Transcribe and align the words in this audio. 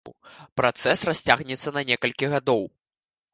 Працэс 0.61 1.03
расцягнецца 1.09 1.75
на 1.77 1.85
некалькі 1.91 2.31
гадоў. 2.33 2.65